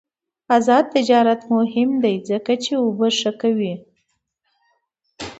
آزاد 0.55 0.85
تجارت 0.95 1.41
مهم 1.55 1.89
دی 2.03 2.15
ځکه 2.29 2.53
چې 2.63 2.71
اوبه 2.83 3.07
ښه 3.19 3.31
کوي. 3.41 3.73